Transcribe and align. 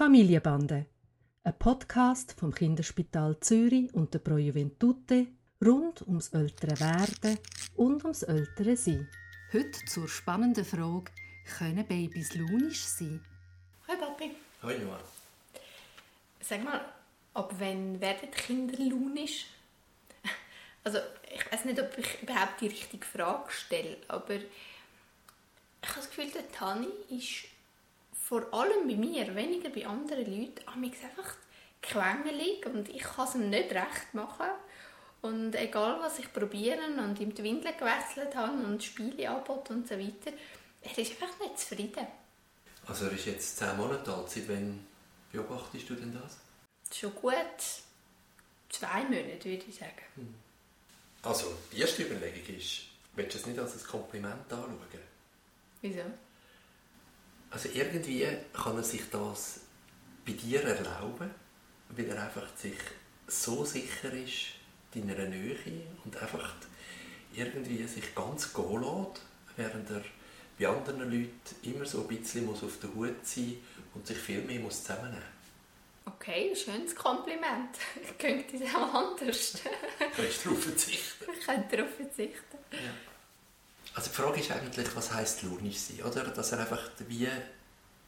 Familienbande, 0.00 0.86
ein 1.44 1.58
Podcast 1.58 2.34
vom 2.40 2.54
Kinderspital 2.54 3.38
Zürich 3.40 3.92
und 3.92 4.14
der 4.14 4.20
Pro 4.20 4.38
Juventute 4.38 5.26
rund 5.62 6.00
ums 6.08 6.28
ältere 6.28 6.80
Werden 6.80 7.38
und 7.76 8.02
ums 8.04 8.22
ältere 8.22 8.78
Sein. 8.78 9.10
Heute 9.52 9.84
zur 9.84 10.08
spannenden 10.08 10.64
Frage, 10.64 11.12
können 11.58 11.86
Babys 11.86 12.34
launisch 12.34 12.82
sein? 12.82 13.22
Hi 13.88 13.96
Papi. 13.98 14.30
Hi 14.62 14.78
Noah. 14.78 15.00
Sag 16.40 16.64
mal, 16.64 16.80
ab 17.34 17.54
wann 17.58 18.00
werden 18.00 18.30
Kinder 18.30 18.78
launisch? 18.78 19.48
Also, 20.82 20.98
ich 21.30 21.52
weiß 21.52 21.66
nicht, 21.66 21.78
ob 21.78 21.98
ich 21.98 22.22
überhaupt 22.22 22.58
die 22.62 22.68
richtige 22.68 23.04
Frage 23.04 23.52
stelle, 23.52 23.98
aber 24.08 24.36
ich 24.36 24.46
habe 25.82 25.96
das 25.96 26.08
Gefühl, 26.08 26.30
der 26.30 26.50
Tani 26.52 26.88
ist 27.10 27.50
vor 28.30 28.46
allem 28.54 28.86
bei 28.86 28.94
mir, 28.94 29.34
weniger 29.34 29.70
bei 29.70 29.84
anderen 29.84 30.24
Leuten, 30.24 30.60
einfach 30.68 31.34
quengelig 31.82 32.64
und 32.64 32.88
ich 32.88 33.02
kann 33.02 33.26
es 33.26 33.34
ihm 33.34 33.50
nicht 33.50 33.72
recht 33.72 34.14
machen. 34.14 34.46
Und 35.20 35.56
egal, 35.56 35.98
was 36.00 36.20
ich 36.20 36.32
probiere 36.32 36.78
und 36.96 37.18
ihm 37.18 37.34
die 37.34 37.42
Windeln 37.42 37.76
gewechselt 37.76 38.36
habe 38.36 38.52
und 38.52 38.84
Spiele 38.84 39.28
angeboten 39.28 39.78
und 39.78 39.88
so 39.88 39.98
weiter, 39.98 40.32
er 40.80 40.96
ist 40.96 41.10
einfach 41.10 41.40
nicht 41.40 41.58
zufrieden. 41.58 42.06
Also 42.86 43.06
er 43.06 43.12
ist 43.12 43.26
jetzt 43.26 43.56
zehn 43.56 43.76
Monate 43.76 44.14
alt. 44.14 44.30
Seit 44.30 44.48
wann 44.48 44.86
beobachtest 45.32 45.90
du 45.90 45.94
denn 45.94 46.14
das? 46.14 46.38
Schon 46.96 47.12
gut 47.16 47.34
zwei 48.68 49.02
Monate, 49.02 49.44
würde 49.44 49.64
ich 49.68 49.74
sagen. 49.74 50.02
Hm. 50.14 50.34
Also, 51.22 51.52
die 51.72 51.80
erste 51.80 52.04
Überlegung 52.04 52.54
ist, 52.56 52.82
willst 53.16 53.34
du 53.34 53.38
es 53.38 53.46
nicht 53.46 53.58
als 53.58 53.74
ein 53.74 53.88
Kompliment 53.88 54.52
anschauen? 54.52 54.78
Wieso? 55.82 56.04
Also 57.50 57.68
irgendwie 57.72 58.26
kann 58.52 58.76
er 58.76 58.82
sich 58.82 59.02
das 59.10 59.60
bei 60.24 60.32
dir 60.32 60.62
erlauben, 60.62 61.30
weil 61.88 62.06
er 62.06 62.22
einfach 62.22 62.46
sich 62.56 62.78
so 63.26 63.64
sicher 63.64 64.12
ist 64.12 64.54
deiner 64.94 65.28
Nähe 65.28 65.56
und 66.04 66.16
einfach 66.16 66.54
irgendwie 67.34 67.86
sich 67.86 68.14
ganz 68.14 68.52
gehen 68.52 68.82
lässt, 68.82 69.22
während 69.56 69.90
er 69.90 70.02
bei 70.58 70.68
anderen 70.68 71.10
Leuten 71.10 71.30
immer 71.62 71.86
so 71.86 72.02
ein 72.02 72.08
bisschen 72.08 72.46
muss 72.46 72.62
auf 72.62 72.78
der 72.80 72.92
Hut 72.94 73.24
sein 73.24 73.56
und 73.94 74.06
sich 74.06 74.18
viel 74.18 74.42
mehr 74.42 74.60
muss 74.60 74.82
zusammennehmen 74.82 75.40
Okay, 76.04 76.54
schönes 76.56 76.94
Kompliment. 76.94 77.76
Könnte 78.18 78.56
es 78.56 78.74
auch 78.74 78.94
anders. 78.94 79.58
Kannst 80.16 80.44
du 80.44 80.48
darauf 80.48 80.64
verzichten? 80.64 81.24
Ich 81.38 81.46
könnte 81.46 81.76
darauf 81.76 81.94
verzichten. 81.94 82.58
Ja. 82.72 83.09
Also 83.94 84.08
die 84.10 84.16
Frage 84.16 84.40
ist 84.40 84.50
eigentlich, 84.50 84.94
was 84.94 85.12
heisst 85.12 85.42
launisch 85.42 85.78
sein? 85.78 86.02
Oder? 86.02 86.24
Dass 86.24 86.52
er 86.52 86.60
einfach 86.60 86.90
wie 87.08 87.28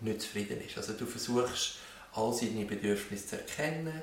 nicht 0.00 0.20
zufrieden 0.22 0.60
ist. 0.60 0.76
Also 0.76 0.92
du 0.92 1.06
versuchst, 1.06 1.76
all 2.12 2.32
seine 2.32 2.64
Bedürfnisse 2.64 3.26
zu 3.26 3.36
erkennen. 3.38 4.02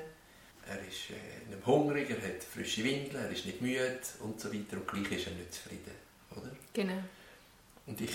Er 0.66 0.78
ist 0.80 1.10
äh, 1.10 1.54
nicht 1.54 1.66
hungrig, 1.66 2.10
er 2.10 2.16
hat 2.16 2.44
frische 2.44 2.84
Windeln, 2.84 3.24
er 3.24 3.30
ist 3.30 3.46
nicht 3.46 3.60
müde 3.60 3.98
und 4.20 4.40
so 4.40 4.52
weiter. 4.52 4.76
Und 4.76 4.86
gleich 4.86 5.18
ist 5.18 5.26
er 5.26 5.32
nicht 5.32 5.54
zufrieden. 5.54 5.92
Oder? 6.30 6.50
Genau. 6.72 7.02
Und 7.86 8.00
ich 8.00 8.12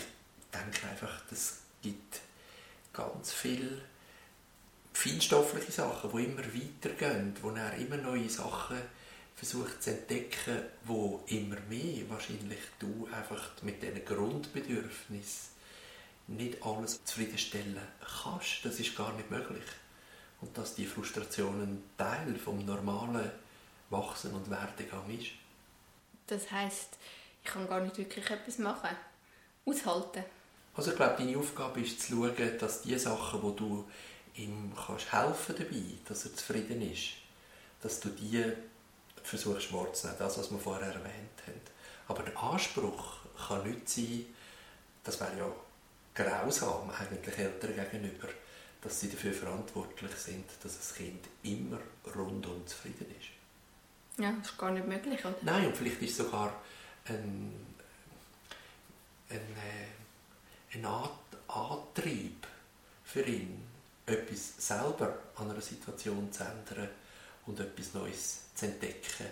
denke 0.53 0.87
einfach, 0.89 1.21
es 1.31 1.57
gibt 1.81 2.21
ganz 2.93 3.33
viele 3.33 3.81
feinstoffliche 4.93 5.71
Sachen, 5.71 6.11
die 6.11 6.25
immer 6.25 6.43
weitergehen, 6.43 7.35
wo 7.41 7.51
er 7.51 7.73
immer 7.75 7.97
neue 7.97 8.29
Sachen 8.29 8.77
versucht 9.37 9.83
zu 9.83 9.91
entdecken, 9.91 10.63
wo 10.83 11.23
immer 11.27 11.57
mehr 11.69 12.09
wahrscheinlich 12.09 12.59
du 12.79 13.07
einfach 13.15 13.51
mit 13.61 13.81
diesen 13.83 14.03
Grundbedürfnissen 14.03 15.55
nicht 16.25 16.61
alles 16.63 17.05
zufriedenstellen 17.05 17.79
kannst. 18.23 18.65
Das 18.65 18.79
ist 18.79 18.97
gar 18.97 19.13
nicht 19.13 19.29
möglich. 19.29 19.63
Und 20.41 20.57
dass 20.57 20.75
die 20.75 20.87
Frustration 20.87 21.61
ein 21.61 21.83
Teil 21.97 22.35
vom 22.35 22.65
normalen 22.65 23.31
Wachsen 23.91 24.33
und 24.33 24.49
Werdegang 24.49 25.07
ist. 25.17 25.31
Das 26.25 26.51
heißt, 26.51 26.97
ich 27.43 27.49
kann 27.49 27.67
gar 27.69 27.79
nicht 27.79 27.97
wirklich 27.97 28.29
etwas 28.29 28.57
machen. 28.57 28.89
Aushalten. 29.65 30.23
Also 30.75 30.91
ich 30.91 30.97
glaube, 30.97 31.15
deine 31.17 31.37
Aufgabe 31.37 31.81
ist 31.81 32.01
zu 32.01 32.15
schauen, 32.15 32.57
dass 32.59 32.81
die 32.81 32.97
Sachen, 32.97 33.41
wo 33.41 33.51
du 33.51 33.87
ihm 34.35 34.73
kannst 34.75 35.11
helfen 35.13 35.55
dabei, 35.57 35.83
dass 36.07 36.25
er 36.25 36.35
zufrieden 36.35 36.81
ist, 36.81 37.13
dass 37.81 37.99
du 37.99 38.09
die 38.09 38.43
versuchst 39.27 39.73
wahrzunehmen, 39.73 40.19
das, 40.19 40.37
was 40.37 40.51
wir 40.51 40.59
vorher 40.59 40.87
erwähnt 40.87 41.41
haben. 41.45 41.61
Aber 42.07 42.23
der 42.23 42.37
Anspruch 42.41 43.17
kann 43.47 43.63
nicht 43.63 43.89
sein, 43.89 44.25
das 45.03 45.19
wäre 45.19 45.37
ja 45.37 45.51
grausam 46.15 46.89
eigentlich 46.89 47.37
Eltern 47.37 47.75
gegenüber, 47.75 48.29
dass 48.81 48.99
sie 48.99 49.09
dafür 49.09 49.33
verantwortlich 49.33 50.11
sind, 50.15 50.45
dass 50.63 50.77
das 50.77 50.95
Kind 50.95 51.25
immer 51.43 51.79
rundum 52.15 52.65
zufrieden 52.65 53.07
ist. 53.19 54.21
Ja, 54.21 54.31
das 54.31 54.51
ist 54.51 54.57
gar 54.57 54.71
nicht 54.71 54.87
möglich, 54.87 55.23
oder? 55.23 55.35
Nein, 55.41 55.67
und 55.67 55.77
vielleicht 55.77 56.01
ist 56.01 56.17
sogar 56.17 56.53
ein, 57.05 57.53
ein, 59.29 59.37
äh, 59.37 60.77
ein 60.77 60.85
Antrieb 61.47 62.47
für 63.03 63.21
ihn, 63.21 63.63
etwas 64.05 64.53
selber 64.57 65.19
an 65.35 65.51
einer 65.51 65.61
Situation 65.61 66.31
zu 66.31 66.43
ändern 66.43 66.89
und 67.47 67.59
etwas 67.59 67.93
Neues 67.93 68.53
zu 68.53 68.65
entdecken 68.65 69.27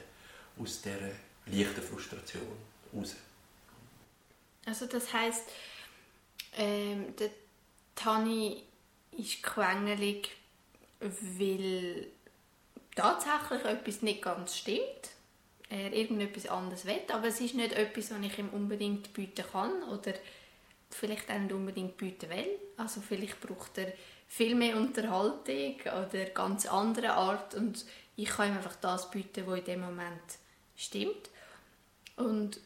aus 0.59 0.81
dieser 0.81 1.11
leichten 1.45 1.81
Frustration 1.81 2.41
raus. 2.93 3.15
Also 4.65 4.87
das 4.87 5.13
heißt, 5.13 5.43
ähm, 6.57 7.15
der 7.17 7.29
Tani 7.93 8.63
ist 9.11 9.43
quengelig, 9.43 10.29
weil 10.99 12.07
tatsächlich 12.95 13.63
etwas 13.65 14.01
nicht 14.01 14.21
ganz 14.21 14.57
stimmt. 14.57 14.81
Er 15.69 15.91
irgendetwas 15.93 16.47
anderes 16.47 16.85
will, 16.85 17.01
aber 17.11 17.27
es 17.27 17.41
ist 17.41 17.55
nicht 17.55 17.73
etwas, 17.73 18.11
was 18.11 18.19
ich 18.21 18.37
ihm 18.37 18.49
unbedingt 18.49 19.13
bieten 19.13 19.45
kann 19.51 19.83
oder 19.83 20.13
vielleicht 20.91 21.29
auch 21.29 21.39
nicht 21.39 21.53
unbedingt 21.53 21.97
bieten 21.97 22.29
will. 22.29 22.59
Also 22.77 23.01
vielleicht 23.01 23.41
braucht 23.41 23.77
er 23.77 23.91
viel 24.27 24.55
mehr 24.55 24.77
Unterhaltung 24.77 25.75
oder 25.81 26.25
ganz 26.33 26.65
andere 26.65 27.13
Art 27.13 27.55
und 27.55 27.85
ich 28.15 28.29
kann 28.29 28.49
ihm 28.49 28.57
einfach 28.57 28.75
das 28.77 29.09
bieten, 29.11 29.45
was 29.47 29.59
in 29.59 29.65
dem 29.65 29.81
Moment 29.81 30.21
stimmt. 30.75 31.29
Und 32.15 32.59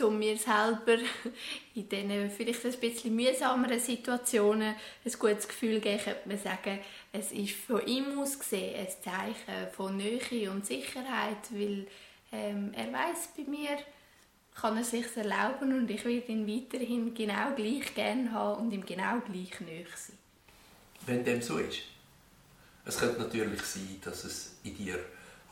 um 0.00 0.18
mir 0.18 0.36
selber 0.36 0.96
in 1.74 1.88
diesen 1.88 2.30
vielleicht 2.30 2.64
ein 2.64 2.80
bisschen 2.80 3.16
mühsameren 3.16 3.80
Situationen 3.80 4.74
ein 5.04 5.12
gutes 5.18 5.48
Gefühl 5.48 5.80
geben, 5.80 6.02
könnte 6.02 6.28
man 6.28 6.38
sagen, 6.38 6.78
es 7.12 7.32
ist 7.32 7.54
von 7.54 7.84
ihm 7.86 8.18
aus 8.18 8.38
gesehen 8.38 8.76
ein 8.78 8.88
Zeichen 9.02 9.72
von 9.72 9.96
Nähe 9.96 10.50
und 10.50 10.64
Sicherheit, 10.64 11.50
weil 11.50 11.86
ähm, 12.30 12.72
er 12.74 12.92
weiß 12.92 13.30
bei 13.36 13.44
mir, 13.44 13.76
kann 14.54 14.76
er 14.76 14.84
sich 14.84 15.16
erlauben 15.16 15.72
und 15.72 15.90
ich 15.90 16.04
werde 16.04 16.32
ihn 16.32 16.46
weiterhin 16.46 17.14
genau 17.14 17.54
gleich 17.54 17.94
gerne 17.94 18.30
haben 18.32 18.66
und 18.66 18.72
ihm 18.72 18.84
genau 18.84 19.20
gleich 19.20 19.60
nahe 19.60 19.86
sein 19.96 20.18
wenn 21.08 21.24
dem 21.24 21.42
so 21.42 21.58
ist. 21.58 21.82
Es 22.88 22.96
könnte 22.96 23.20
natürlich 23.20 23.60
sein, 23.60 24.00
dass 24.02 24.24
es 24.24 24.52
in 24.64 24.74
dir 24.74 24.98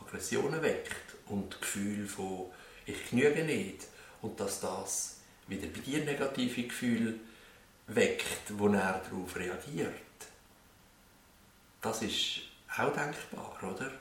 Aggressionen 0.01 0.63
weckt 0.63 1.17
und 1.27 1.61
Gefühl 1.61 2.09
von 2.09 2.47
ich 2.87 3.11
genüge 3.11 3.45
nicht 3.45 3.83
und 4.23 4.41
dass 4.41 4.61
das 4.61 5.17
wieder 5.47 5.67
bei 5.67 5.81
dir 5.81 6.03
negative 6.03 6.63
Gefühle 6.63 7.15
weckt, 7.89 8.59
wo 8.59 8.69
er 8.69 9.03
darauf 9.05 9.37
reagiert. 9.37 9.93
Das 11.83 12.01
ist 12.01 12.41
auch 12.75 12.95
denkbar, 12.95 13.59
oder? 13.63 13.93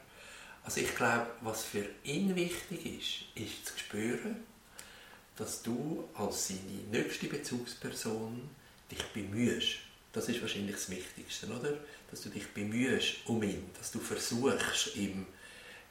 Also 0.63 0.79
ich 0.79 0.96
glaube, 0.96 1.28
was 1.41 1.66
für 1.66 1.85
ihn 2.06 2.38
wichtig 2.38 2.85
ist, 2.85 3.38
ist 3.44 3.66
zu 3.66 3.78
spüren, 3.78 4.46
dass 5.35 5.62
du 5.62 6.07
als 6.13 6.47
seine 6.47 6.84
nächste 6.90 7.28
Bezugsperson 7.28 8.50
dich 8.90 9.03
bemühst, 9.07 9.79
das 10.16 10.30
ist 10.30 10.42
wahrscheinlich 10.42 10.76
das 10.76 10.90
Wichtigste, 10.90 11.48
oder? 11.48 11.74
Dass 12.09 12.22
du 12.22 12.30
dich 12.30 12.48
bemühst 12.53 13.18
um 13.26 13.44
ihn, 13.44 13.70
dass 13.78 13.91
du 13.91 14.00
versuchst, 14.00 14.96
ihm 14.96 15.26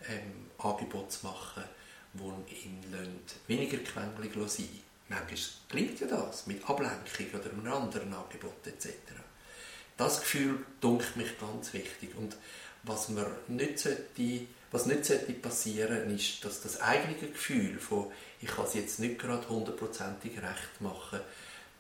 ähm, 0.09 0.51
Angebot 0.59 1.13
zu 1.13 1.27
machen, 1.27 1.65
wo 2.15 2.31
ihn 2.49 2.83
weniger 3.47 3.79
quengelig 3.79 4.33
sein 4.49 4.69
Manchmal 5.09 5.39
klingt 5.69 6.01
ja 6.01 6.07
das 6.07 6.47
mit 6.47 6.67
Ablenkung 6.69 7.39
oder 7.39 7.51
einem 7.51 7.71
anderen 7.71 8.15
Angebot 8.15 8.67
etc. 8.67 8.89
Das 9.97 10.21
Gefühl 10.21 10.65
dunkelt 10.81 11.17
mich 11.17 11.39
ganz 11.39 11.75
wichtig. 11.75 12.17
Und 12.17 12.37
was, 12.85 13.11
man 13.11 13.27
nicht 13.49 13.79
sollte, 13.79 14.47
was 14.71 14.87
nicht 14.87 15.05
sollte 15.05 15.33
passieren 15.35 16.15
ist, 16.15 16.43
dass 16.45 16.63
das 16.63 16.81
eigene 16.81 17.15
Gefühl 17.17 17.79
von 17.79 18.11
ich 18.41 18.49
kann 18.49 18.65
es 18.65 18.75
jetzt 18.75 18.99
nicht 18.99 19.19
gerade 19.19 19.49
hundertprozentig 19.49 20.33
recht 20.39 20.81
machen, 20.81 21.21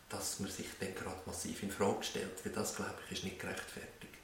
dass 0.08 0.40
man 0.40 0.50
sich 0.50 0.66
dann 0.80 0.94
gerade 0.94 1.20
massiv 1.26 1.62
in 1.62 1.70
Frage 1.70 2.02
stellt, 2.02 2.44
weil 2.44 2.52
das, 2.52 2.76
glaube 2.76 2.94
ich, 3.06 3.18
ist 3.18 3.24
nicht 3.24 3.40
gerechtfertigt. 3.40 4.14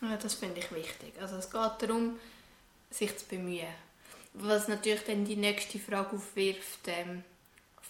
Ja, 0.00 0.16
das 0.16 0.34
finde 0.34 0.60
ich 0.60 0.72
wichtig. 0.72 1.14
Also 1.20 1.36
es 1.36 1.50
geht 1.50 1.70
darum, 1.78 2.18
sich 2.90 3.16
zu 3.16 3.26
bemühen. 3.26 3.68
Was 4.34 4.68
natürlich 4.68 5.04
dann 5.04 5.24
die 5.24 5.36
nächste 5.36 5.78
Frage 5.78 6.16
aufwirft, 6.16 6.86
ähm, 6.86 7.22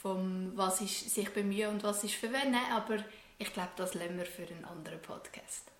vom 0.02 0.52
was 0.56 0.80
ist 0.80 1.10
sich 1.10 1.30
bemühen 1.30 1.70
und 1.70 1.84
was 1.84 2.04
ist 2.04 2.14
verwenden, 2.14 2.58
aber 2.70 2.98
ich 3.38 3.52
glaube, 3.52 3.70
das 3.76 3.94
lassen 3.94 4.18
wir 4.18 4.26
für 4.26 4.42
einen 4.42 4.64
anderen 4.64 5.00
Podcast. 5.00 5.71